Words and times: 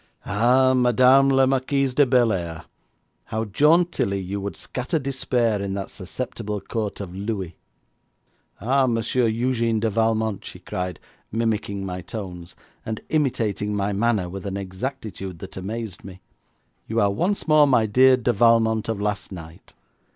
'Ah, 0.25 0.73
Madame 0.73 1.29
la 1.29 1.45
Marquise 1.45 1.93
de 1.93 2.07
Bellairs, 2.07 2.63
how 3.25 3.45
jauntily 3.45 4.19
you 4.19 4.41
would 4.41 4.57
scatter 4.57 4.97
despair 4.97 5.61
in 5.61 5.75
that 5.75 5.91
susceptible 5.91 6.59
Court 6.59 6.99
of 6.99 7.13
Louis!' 7.13 7.55
'Ah, 8.59 8.87
Monsieur 8.87 9.29
Eugène 9.29 9.79
de 9.79 9.91
Valmont,' 9.91 10.43
she 10.43 10.57
cried, 10.57 10.99
mimicking 11.31 11.85
my 11.85 12.01
tones, 12.01 12.55
and 12.83 13.01
imitating 13.09 13.75
my 13.75 13.93
manner 13.93 14.27
with 14.27 14.47
an 14.47 14.57
exactitude 14.57 15.37
that 15.37 15.55
amazed 15.55 16.03
me, 16.03 16.19
'you 16.87 16.99
are 16.99 17.11
once 17.11 17.47
more 17.47 17.67
my 17.67 17.85
dear 17.85 18.17
de 18.17 18.33
Valmont 18.33 18.89
of 18.89 18.99
last 18.99 19.31
night. 19.31 19.75